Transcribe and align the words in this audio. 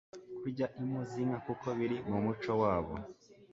kurya 0.39 0.65
impu 0.81 0.99
z'inka 1.09 1.37
kuko 1.45 1.67
biri 1.77 1.97
mu 2.09 2.17
muco 2.25 2.51
wabo, 2.61 2.93